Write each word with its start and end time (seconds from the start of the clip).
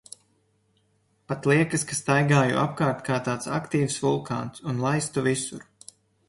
Pat 1.31 1.43
liekas, 1.51 1.83
ka 1.91 1.97
staigāju 1.97 2.57
apkārt 2.63 3.03
kā 3.11 3.19
tāds 3.29 3.51
aktīvs 3.59 3.99
vulkāns 4.07 4.65
un 4.73 4.83
laistu 4.87 5.27
visur. 5.29 5.69